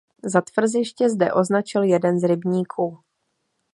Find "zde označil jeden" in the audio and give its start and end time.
1.09-2.19